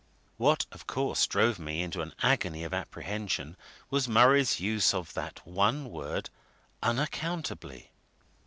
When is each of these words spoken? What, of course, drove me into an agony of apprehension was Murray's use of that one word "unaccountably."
What, 0.37 0.65
of 0.71 0.87
course, 0.87 1.27
drove 1.27 1.59
me 1.59 1.83
into 1.83 2.01
an 2.01 2.15
agony 2.23 2.63
of 2.63 2.73
apprehension 2.73 3.55
was 3.91 4.07
Murray's 4.07 4.59
use 4.59 4.95
of 4.95 5.13
that 5.13 5.45
one 5.47 5.91
word 5.91 6.31
"unaccountably." 6.81 7.91